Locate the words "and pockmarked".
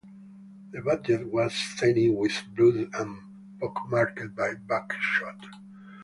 2.95-4.35